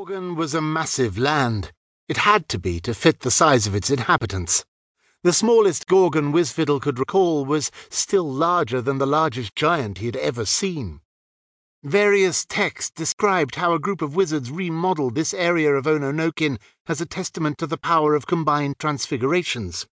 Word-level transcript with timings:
Gorgon 0.00 0.34
was 0.34 0.54
a 0.54 0.62
massive 0.62 1.18
land. 1.18 1.72
It 2.08 2.16
had 2.16 2.48
to 2.48 2.58
be 2.58 2.80
to 2.80 2.94
fit 2.94 3.20
the 3.20 3.30
size 3.30 3.66
of 3.66 3.74
its 3.74 3.90
inhabitants. 3.90 4.64
The 5.22 5.32
smallest 5.34 5.86
Gorgon 5.88 6.32
Whizzfiddle 6.32 6.80
could 6.80 6.98
recall 6.98 7.44
was 7.44 7.70
still 7.90 8.24
larger 8.24 8.80
than 8.80 8.96
the 8.96 9.06
largest 9.06 9.54
giant 9.54 9.98
he 9.98 10.06
had 10.06 10.16
ever 10.16 10.46
seen. 10.46 11.02
Various 11.82 12.46
texts 12.46 12.92
described 12.92 13.56
how 13.56 13.74
a 13.74 13.78
group 13.78 14.00
of 14.00 14.16
wizards 14.16 14.50
remodeled 14.50 15.16
this 15.16 15.34
area 15.34 15.74
of 15.74 15.84
Ononokin 15.84 16.58
as 16.88 17.02
a 17.02 17.06
testament 17.06 17.58
to 17.58 17.66
the 17.66 17.76
power 17.76 18.14
of 18.14 18.26
combined 18.26 18.78
transfigurations. 18.78 19.86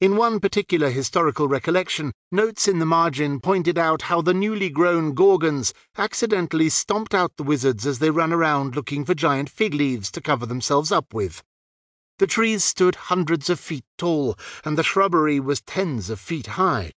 In 0.00 0.16
one 0.16 0.40
particular 0.40 0.90
historical 0.90 1.48
recollection, 1.48 2.12
notes 2.30 2.68
in 2.68 2.78
the 2.78 2.86
margin 2.86 3.40
pointed 3.40 3.78
out 3.78 4.02
how 4.02 4.20
the 4.20 4.34
newly 4.34 4.70
grown 4.70 5.14
Gorgons 5.14 5.72
accidentally 5.96 6.68
stomped 6.68 7.14
out 7.14 7.36
the 7.36 7.42
wizards 7.42 7.86
as 7.86 7.98
they 7.98 8.10
ran 8.10 8.32
around 8.32 8.76
looking 8.76 9.04
for 9.04 9.14
giant 9.14 9.48
fig 9.48 9.74
leaves 9.74 10.10
to 10.12 10.20
cover 10.20 10.46
themselves 10.46 10.92
up 10.92 11.14
with. 11.14 11.42
The 12.18 12.26
trees 12.26 12.62
stood 12.62 12.94
hundreds 12.94 13.50
of 13.50 13.58
feet 13.58 13.84
tall, 13.98 14.38
and 14.64 14.78
the 14.78 14.84
shrubbery 14.84 15.40
was 15.40 15.60
tens 15.62 16.10
of 16.10 16.20
feet 16.20 16.46
high. 16.46 16.92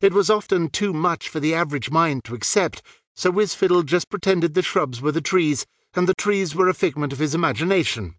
It 0.00 0.12
was 0.12 0.28
often 0.28 0.68
too 0.68 0.92
much 0.92 1.28
for 1.28 1.40
the 1.40 1.54
average 1.54 1.90
mind 1.90 2.24
to 2.24 2.34
accept, 2.34 2.82
so 3.14 3.30
Whizzfiddle 3.30 3.84
just 3.84 4.10
pretended 4.10 4.54
the 4.54 4.62
shrubs 4.62 5.00
were 5.00 5.12
the 5.12 5.20
trees, 5.20 5.66
and 5.94 6.06
the 6.06 6.14
trees 6.14 6.54
were 6.54 6.68
a 6.68 6.74
figment 6.74 7.12
of 7.12 7.18
his 7.18 7.34
imagination. 7.34 8.16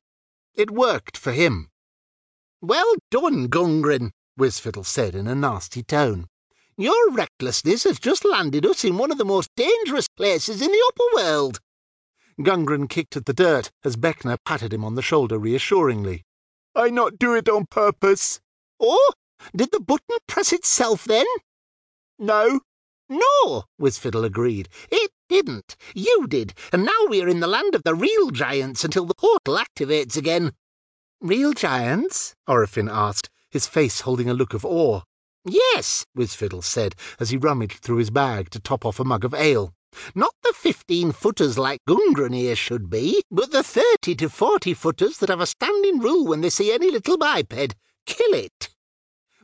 It 0.56 0.72
worked 0.72 1.18
for 1.18 1.34
him. 1.34 1.70
Well 2.62 2.96
done, 3.12 3.50
Gungren, 3.50 4.12
Whizzfiddle 4.38 4.86
said 4.86 5.14
in 5.14 5.28
a 5.28 5.36
nasty 5.36 5.84
tone. 5.84 6.28
Your 6.76 7.12
recklessness 7.12 7.84
has 7.84 8.00
just 8.00 8.26
landed 8.26 8.66
us 8.66 8.84
in 8.84 8.98
one 8.98 9.12
of 9.12 9.20
the 9.20 9.26
most 9.26 9.52
dangerous 9.56 10.08
places 10.08 10.62
in 10.62 10.72
the 10.72 10.84
upper 10.90 11.16
world. 11.16 11.60
Gungren 12.42 12.88
kicked 12.88 13.16
at 13.16 13.26
the 13.26 13.34
dirt 13.34 13.70
as 13.84 13.96
Beckner 13.96 14.38
patted 14.44 14.74
him 14.74 14.84
on 14.84 14.96
the 14.96 15.02
shoulder 15.04 15.38
reassuringly. 15.38 16.24
I 16.76 16.90
not 16.90 17.20
do 17.20 17.36
it 17.36 17.48
on 17.48 17.66
purpose. 17.68 18.40
Oh, 18.80 19.12
did 19.56 19.72
the 19.72 19.80
button 19.80 20.18
press 20.28 20.52
itself 20.52 21.06
then? 21.06 21.26
No. 22.18 22.62
No, 23.08 23.64
Whizzfiddle 23.80 24.26
agreed. 24.26 24.68
It 24.92 25.12
didn't. 25.30 25.76
You 25.94 26.26
did, 26.28 26.54
and 26.74 26.86
now 26.86 27.06
we 27.08 27.22
are 27.22 27.28
in 27.28 27.40
the 27.40 27.48
land 27.48 27.76
of 27.76 27.84
the 27.84 27.96
real 27.96 28.32
giants 28.32 28.84
until 28.84 29.06
the 29.06 29.16
portal 29.16 29.58
activates 29.58 30.18
again. 30.18 30.54
Real 31.22 31.54
giants? 31.54 32.36
Orifin 32.48 32.88
asked, 32.92 33.30
his 33.50 33.66
face 33.66 34.02
holding 34.02 34.30
a 34.30 34.36
look 34.36 34.54
of 34.54 34.64
awe. 34.64 35.02
Yes, 35.46 36.06
Whizzfiddle 36.16 36.64
said, 36.64 36.94
as 37.20 37.32
he 37.32 37.38
rummaged 37.38 37.80
through 37.80 37.98
his 37.98 38.12
bag 38.12 38.52
to 38.52 38.60
top 38.60 38.86
off 38.86 39.00
a 39.00 39.04
mug 39.04 39.26
of 39.26 39.34
ale. 39.34 39.74
Not 40.14 40.34
the 40.44 40.54
fifteen 40.54 41.12
footers 41.12 41.58
like 41.58 41.80
here 41.88 42.56
should 42.56 42.90
be, 42.90 43.24
but 43.32 43.52
the 43.52 43.64
thirty 43.64 44.14
to 44.16 44.30
forty 44.30 44.76
footers 44.76 45.18
that 45.18 45.30
have 45.30 45.42
a 45.42 45.48
standing 45.48 46.00
rule 46.00 46.26
when 46.26 46.42
they 46.42 46.52
see 46.52 46.72
any 46.72 46.92
little 46.92 47.18
biped. 47.18 47.76
Kill 48.06 48.34
it. 48.34 48.70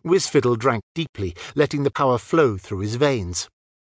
Whizzfiddle 0.06 0.60
drank 0.60 0.84
deeply, 0.94 1.36
letting 1.56 1.84
the 1.84 1.92
power 1.92 2.20
flow 2.20 2.58
through 2.58 2.80
his 2.80 2.98
veins. 2.98 3.50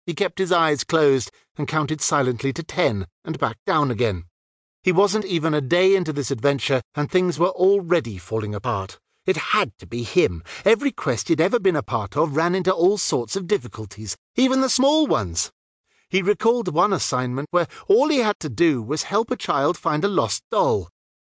He 0.06 0.14
kept 0.14 0.40
his 0.40 0.52
eyes 0.52 0.84
closed 0.84 1.31
and 1.58 1.68
counted 1.68 2.00
silently 2.00 2.53
to 2.53 2.64
ten 2.64 3.08
and 3.26 3.38
back 3.38 3.58
down 3.66 3.92
again. 3.92 4.26
He 4.86 4.91
wasn't 4.91 5.25
even 5.25 5.55
a 5.55 5.61
day 5.61 5.95
into 5.95 6.14
this 6.14 6.30
adventure, 6.30 6.83
and 6.94 7.09
things 7.09 7.39
were 7.39 7.50
already 7.50 8.19
falling 8.19 8.53
apart. 8.53 9.00
It 9.25 9.36
had 9.36 9.75
to 9.80 9.88
be 9.88 10.03
him. 10.03 10.44
Every 10.64 10.91
quest 10.91 11.28
he'd 11.28 11.41
ever 11.41 11.58
been 11.58 11.75
a 11.75 11.81
part 11.81 12.16
of 12.16 12.36
ran 12.36 12.53
into 12.53 12.72
all 12.72 13.00
sorts 13.00 13.36
of 13.36 13.47
difficulties, 13.47 14.16
even 14.36 14.61
the 14.61 14.69
small 14.69 15.08
ones. 15.08 15.52
He 16.08 16.22
recalled 16.22 16.72
one 16.72 16.94
assignment 16.94 17.47
where 17.50 17.66
all 17.88 18.09
he 18.09 18.19
had 18.19 18.39
to 18.41 18.47
do 18.47 18.83
was 18.83 19.09
help 19.09 19.31
a 19.31 19.36
child 19.36 19.75
find 19.75 20.03
a 20.03 20.08
lost 20.08 20.44
doll. 20.52 20.89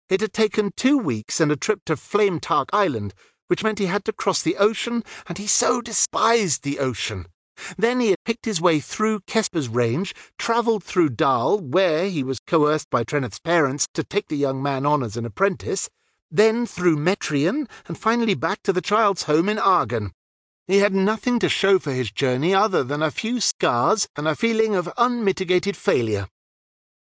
It 0.08 0.22
had 0.22 0.32
taken 0.32 0.72
two 0.76 0.98
weeks 0.98 1.40
and 1.40 1.52
a 1.52 1.56
trip 1.56 1.84
to 1.84 1.96
Flame 1.96 2.40
Tark 2.40 2.68
Island, 2.72 3.14
which 3.46 3.62
meant 3.62 3.78
he 3.78 3.86
had 3.86 4.04
to 4.06 4.12
cross 4.12 4.42
the 4.42 4.56
ocean, 4.56 5.04
and 5.28 5.38
he 5.38 5.46
so 5.46 5.80
despised 5.80 6.64
the 6.64 6.80
ocean. 6.80 7.26
Then 7.78 8.00
he 8.00 8.10
had 8.10 8.24
picked 8.24 8.44
his 8.44 8.60
way 8.60 8.80
through 8.80 9.20
Kesper's 9.26 9.68
range, 9.68 10.14
travelled 10.38 10.84
through 10.84 11.10
Dahl, 11.10 11.58
where 11.58 12.08
he 12.08 12.22
was 12.22 12.38
coerced 12.40 12.90
by 12.90 13.02
Treneth's 13.02 13.38
parents 13.38 13.88
to 13.94 14.04
take 14.04 14.28
the 14.28 14.36
young 14.36 14.62
man 14.62 14.84
on 14.84 15.02
as 15.02 15.16
an 15.16 15.24
apprentice, 15.24 15.88
then 16.30 16.66
through 16.66 16.96
Metrion, 16.96 17.66
and 17.86 17.96
finally 17.96 18.34
back 18.34 18.62
to 18.64 18.72
the 18.72 18.80
child's 18.80 19.22
home 19.24 19.48
in 19.48 19.58
Argon. 19.58 20.12
He 20.66 20.78
had 20.78 20.94
nothing 20.94 21.38
to 21.38 21.48
show 21.48 21.78
for 21.78 21.92
his 21.92 22.10
journey 22.10 22.52
other 22.52 22.82
than 22.82 23.02
a 23.02 23.10
few 23.10 23.40
scars 23.40 24.08
and 24.16 24.26
a 24.26 24.34
feeling 24.34 24.74
of 24.74 24.92
unmitigated 24.98 25.76
failure. 25.76 26.26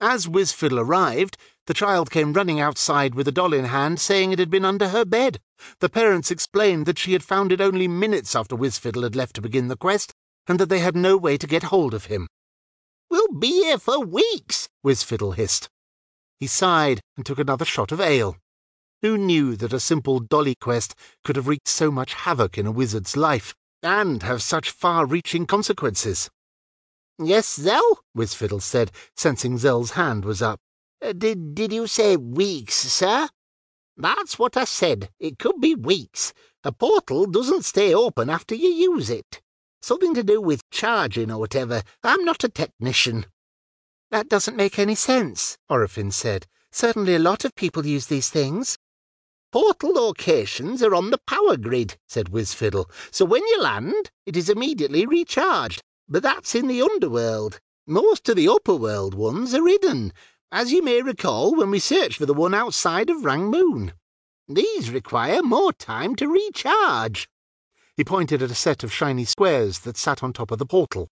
As 0.02 0.28
Whizzfiddle 0.28 0.80
arrived, 0.80 1.36
the 1.68 1.74
child 1.74 2.10
came 2.10 2.32
running 2.32 2.62
outside 2.62 3.16
with 3.16 3.28
a 3.28 3.34
doll 3.34 3.54
in 3.54 3.66
hand, 3.66 4.00
saying 4.00 4.32
it 4.32 4.40
had 4.40 4.50
been 4.50 4.64
under 4.64 4.90
her 4.90 5.04
bed. 5.04 5.42
The 5.82 5.90
parents 5.90 6.32
explained 6.32 6.86
that 6.86 6.98
she 6.98 7.12
had 7.12 7.24
found 7.24 7.52
it 7.52 7.60
only 7.60 7.88
minutes 7.88 8.34
after 8.34 8.56
Whizzfiddle 8.56 9.04
had 9.04 9.16
left 9.16 9.36
to 9.36 9.42
begin 9.42 9.68
the 9.68 9.76
quest, 9.76 10.16
and 10.50 10.60
that 10.60 10.68
they 10.68 10.80
had 10.80 10.96
no 10.96 11.16
way 11.16 11.38
to 11.38 11.48
get 11.48 11.64
hold 11.64 11.94
of 11.94 12.06
him. 12.06 12.28
We'll 13.10 13.28
be 13.28 13.64
here 13.64 13.78
for 13.78 14.00
weeks, 14.00 14.68
Whizzfiddle 14.86 15.36
hissed. 15.36 15.70
He 16.40 16.48
sighed 16.48 17.02
and 17.16 17.26
took 17.26 17.40
another 17.40 17.66
shot 17.66 17.92
of 17.92 18.02
ale. 18.02 18.36
Who 19.02 19.18
knew 19.18 19.56
that 19.56 19.74
a 19.74 19.80
simple 19.80 20.20
dolly 20.20 20.56
quest 20.60 20.96
could 21.24 21.36
have 21.36 21.48
wreaked 21.48 21.68
so 21.68 21.92
much 21.92 22.14
havoc 22.14 22.58
in 22.58 22.66
a 22.66 22.72
wizard's 22.72 23.16
life, 23.16 23.54
and 23.84 24.24
have 24.24 24.42
such 24.42 24.72
far-reaching 24.72 25.46
consequences? 25.46 26.30
Yes, 27.18 27.56
Zell? 27.56 28.00
Whizzfiddle 28.18 28.62
said, 28.62 28.92
sensing 29.16 29.58
Zell's 29.58 29.92
hand 29.92 30.26
was 30.26 30.42
up. 30.42 30.60
Uh, 31.02 31.14
did, 31.14 31.56
did 31.56 31.72
you 31.72 31.88
say 31.88 32.18
weeks, 32.18 32.76
sir? 32.76 33.30
That's 33.96 34.40
what 34.40 34.58
I 34.58 34.64
said. 34.64 35.10
It 35.20 35.38
could 35.38 35.62
be 35.62 35.76
weeks. 35.76 36.34
A 36.64 36.72
portal 36.72 37.26
doesn't 37.26 37.66
stay 37.66 37.94
open 37.94 38.30
after 38.30 38.56
you 38.56 38.70
use 38.70 39.10
it. 39.10 39.42
Something 39.82 40.14
to 40.16 40.24
do 40.24 40.42
with 40.42 40.70
charging 40.70 41.32
or 41.32 41.40
whatever. 41.40 41.84
I'm 42.04 42.26
not 42.26 42.44
a 42.44 42.50
technician. 42.50 43.26
That 44.12 44.30
doesn't 44.30 44.58
make 44.58 44.80
any 44.80 44.96
sense, 44.96 45.58
Orifin 45.70 46.12
said. 46.12 46.48
Certainly 46.72 47.16
a 47.16 47.20
lot 47.20 47.46
of 47.46 47.56
people 47.56 47.86
use 47.86 48.08
these 48.08 48.30
things. 48.30 48.78
Portal 49.52 49.94
locations 49.94 50.84
are 50.84 50.94
on 50.94 51.10
the 51.10 51.18
power 51.28 51.58
grid, 51.58 51.98
said 52.08 52.30
Whizzfiddle, 52.30 52.90
so 53.10 53.26
when 53.26 53.46
you 53.48 53.62
land, 53.62 54.12
it 54.26 54.38
is 54.38 54.50
immediately 54.50 55.06
recharged. 55.06 55.82
But 56.08 56.24
that's 56.24 56.54
in 56.54 56.68
the 56.68 56.82
underworld. 56.82 57.60
Most 57.88 58.30
of 58.30 58.36
the 58.36 58.48
upper 58.48 58.76
world 58.76 59.16
ones 59.16 59.56
are 59.56 59.68
hidden, 59.68 60.14
as 60.52 60.72
you 60.72 60.84
may 60.84 61.02
recall 61.02 61.56
when 61.56 61.72
we 61.72 61.80
searched 61.80 62.18
for 62.18 62.28
the 62.28 62.34
one 62.34 62.54
outside 62.54 63.10
of 63.10 63.26
Rang 63.26 63.46
Moon. 63.46 63.94
These 64.48 64.92
require 64.92 65.42
more 65.42 65.74
time 65.74 66.16
to 66.18 66.28
recharge. 66.28 67.28
He 68.00 68.06
pointed 68.06 68.42
at 68.42 68.50
a 68.50 68.56
set 68.56 68.86
of 68.86 68.94
shiny 68.94 69.26
squares 69.26 69.80
that 69.80 69.98
sat 69.98 70.24
on 70.24 70.32
top 70.32 70.52
of 70.52 70.58
the 70.58 70.66
portal. 70.66 71.10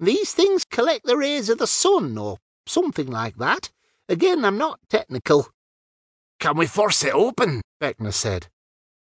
These 0.00 0.32
things 0.32 0.64
collect 0.64 1.04
the 1.04 1.18
rays 1.18 1.50
of 1.50 1.58
the 1.58 1.66
sun, 1.66 2.16
or 2.16 2.38
something 2.64 3.08
like 3.08 3.36
that. 3.36 3.70
Again, 4.08 4.42
I'm 4.42 4.56
not 4.56 4.80
technical. 4.88 5.48
Can 6.40 6.56
we 6.56 6.66
force 6.66 7.04
it 7.04 7.12
open? 7.12 7.60
Beckner 7.78 8.14
said. 8.14 8.46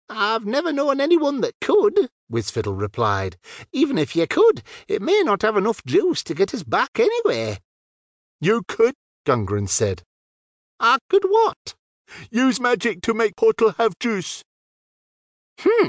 I've 0.08 0.46
never 0.46 0.72
known 0.72 1.00
anyone 1.00 1.40
that 1.40 1.58
could, 1.60 2.10
Whizzfiddle 2.30 2.80
replied. 2.80 3.38
Even 3.72 3.98
if 3.98 4.14
you 4.14 4.28
could, 4.28 4.62
it 4.86 5.02
may 5.02 5.22
not 5.24 5.42
have 5.42 5.56
enough 5.56 5.84
juice 5.84 6.22
to 6.22 6.32
get 6.32 6.54
us 6.54 6.62
back 6.62 7.00
anywhere. 7.00 7.58
You 8.40 8.62
could, 8.68 8.94
Gungren 9.26 9.68
said. 9.68 10.04
I 10.78 10.98
could 11.08 11.24
what? 11.24 11.74
Use 12.30 12.60
magic 12.60 13.02
to 13.02 13.14
make 13.14 13.34
portal 13.34 13.74
have 13.78 13.98
juice. 13.98 14.44
Hmm, 15.58 15.88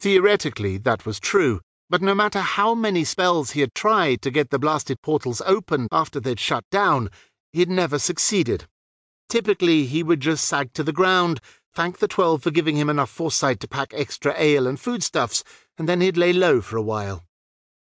Theoretically, 0.00 0.78
that 0.78 1.04
was 1.04 1.18
true, 1.18 1.60
but 1.90 2.00
no 2.00 2.14
matter 2.14 2.40
how 2.40 2.74
many 2.74 3.02
spells 3.02 3.50
he 3.50 3.60
had 3.60 3.74
tried 3.74 4.22
to 4.22 4.30
get 4.30 4.50
the 4.50 4.58
blasted 4.58 5.02
portals 5.02 5.42
open 5.44 5.88
after 5.90 6.20
they'd 6.20 6.38
shut 6.38 6.64
down, 6.70 7.10
he'd 7.52 7.68
never 7.68 7.98
succeeded. 7.98 8.66
Typically, 9.28 9.86
he 9.86 10.02
would 10.04 10.20
just 10.20 10.44
sag 10.44 10.72
to 10.74 10.84
the 10.84 10.92
ground, 10.92 11.40
thank 11.74 11.98
the 11.98 12.06
twelve 12.08 12.42
for 12.42 12.50
giving 12.52 12.76
him 12.76 12.88
enough 12.88 13.10
foresight 13.10 13.58
to 13.60 13.68
pack 13.68 13.92
extra 13.92 14.34
ale 14.38 14.66
and 14.66 14.78
foodstuffs, 14.78 15.42
and 15.76 15.88
then 15.88 16.00
he'd 16.00 16.16
lay 16.16 16.32
low 16.32 16.60
for 16.60 16.76
a 16.76 16.82
while. 16.82 17.24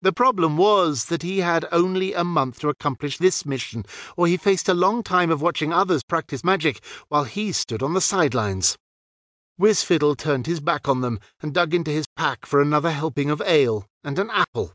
The 0.02 0.14
problem 0.14 0.56
was 0.56 1.06
that 1.06 1.24
he 1.24 1.40
had 1.40 1.66
only 1.70 2.14
a 2.14 2.24
month 2.24 2.62
to 2.62 2.70
accomplish 2.70 3.18
this 3.18 3.46
mission, 3.46 3.84
or 4.16 4.28
he 4.28 4.38
faced 4.38 4.70
a 4.70 4.74
long 4.74 5.04
time 5.04 5.32
of 5.32 5.42
watching 5.42 5.74
others 5.74 6.04
practice 6.04 6.46
magic 6.46 6.82
while 7.10 7.26
he 7.26 7.52
stood 7.52 7.84
on 7.84 7.94
the 7.94 8.00
sidelines. 8.02 8.78
Whizzfiddle 9.60 10.16
turned 10.18 10.48
his 10.48 10.62
back 10.62 10.88
on 10.88 11.02
them 11.02 11.20
and 11.42 11.54
dug 11.54 11.74
into 11.74 11.92
his 11.92 12.08
pack 12.16 12.46
for 12.46 12.62
another 12.62 12.92
helping 12.92 13.30
of 13.30 13.42
ale 13.42 13.86
and 14.06 14.18
an 14.18 14.30
apple. 14.30 14.74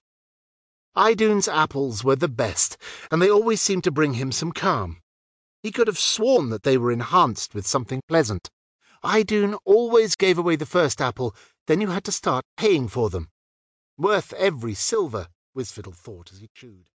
Idune's 0.94 1.48
apples 1.48 2.04
were 2.04 2.16
the 2.16 2.28
best, 2.28 2.76
and 3.10 3.20
they 3.20 3.30
always 3.30 3.62
seemed 3.62 3.82
to 3.84 3.90
bring 3.90 4.14
him 4.14 4.30
some 4.30 4.52
calm. 4.52 5.00
He 5.62 5.72
could 5.72 5.86
have 5.86 5.98
sworn 5.98 6.50
that 6.50 6.64
they 6.64 6.76
were 6.76 6.92
enhanced 6.92 7.54
with 7.54 7.66
something 7.66 8.02
pleasant. 8.06 8.50
Idune 9.02 9.58
always 9.64 10.16
gave 10.16 10.36
away 10.36 10.56
the 10.56 10.66
first 10.66 11.00
apple, 11.00 11.34
then 11.66 11.80
you 11.80 11.88
had 11.88 12.04
to 12.04 12.12
start 12.12 12.44
paying 12.58 12.86
for 12.86 13.08
them. 13.08 13.30
Worth 13.96 14.34
every 14.34 14.74
silver, 14.74 15.28
Whizzfiddle 15.56 15.96
thought 15.96 16.30
as 16.30 16.40
he 16.40 16.50
chewed. 16.54 16.90